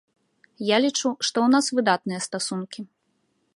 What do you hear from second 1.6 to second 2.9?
выдатныя стасункі.